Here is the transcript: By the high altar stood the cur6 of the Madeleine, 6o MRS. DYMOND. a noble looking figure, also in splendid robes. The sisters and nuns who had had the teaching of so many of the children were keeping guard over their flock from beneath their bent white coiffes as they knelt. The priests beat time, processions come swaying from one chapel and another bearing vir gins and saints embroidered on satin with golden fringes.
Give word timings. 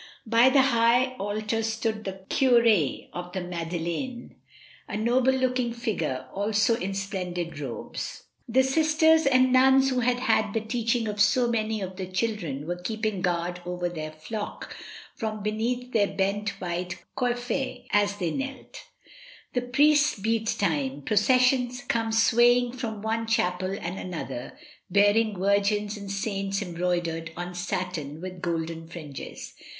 By 0.25 0.49
the 0.49 0.63
high 0.63 1.15
altar 1.19 1.61
stood 1.61 2.05
the 2.05 2.25
cur6 2.27 3.09
of 3.13 3.33
the 3.33 3.41
Madeleine, 3.41 4.31
6o 4.31 4.31
MRS. 4.31 4.31
DYMOND. 4.31 4.33
a 4.87 4.97
noble 5.05 5.33
looking 5.33 5.73
figure, 5.73 6.25
also 6.33 6.75
in 6.75 6.95
splendid 6.95 7.59
robes. 7.59 8.23
The 8.49 8.63
sisters 8.63 9.27
and 9.27 9.53
nuns 9.53 9.91
who 9.91 9.99
had 9.99 10.21
had 10.21 10.55
the 10.55 10.59
teaching 10.61 11.07
of 11.07 11.21
so 11.21 11.47
many 11.47 11.81
of 11.81 11.97
the 11.97 12.07
children 12.07 12.65
were 12.65 12.81
keeping 12.81 13.21
guard 13.21 13.61
over 13.63 13.89
their 13.89 14.11
flock 14.11 14.75
from 15.15 15.43
beneath 15.43 15.93
their 15.93 16.07
bent 16.07 16.59
white 16.59 16.97
coiffes 17.15 17.85
as 17.91 18.17
they 18.17 18.31
knelt. 18.31 18.81
The 19.53 19.61
priests 19.61 20.17
beat 20.19 20.47
time, 20.57 21.03
processions 21.03 21.83
come 21.87 22.11
swaying 22.11 22.71
from 22.71 23.03
one 23.03 23.27
chapel 23.27 23.77
and 23.79 23.99
another 23.99 24.57
bearing 24.89 25.37
vir 25.37 25.59
gins 25.59 25.95
and 25.95 26.09
saints 26.09 26.59
embroidered 26.63 27.31
on 27.37 27.53
satin 27.53 28.19
with 28.19 28.41
golden 28.41 28.87
fringes. 28.87 29.53